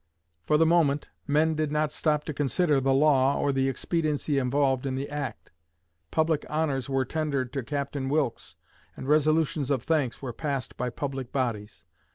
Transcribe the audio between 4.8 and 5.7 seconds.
in the act.